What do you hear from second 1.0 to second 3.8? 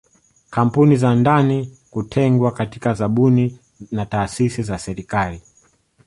ndani kutengwa katika zabuni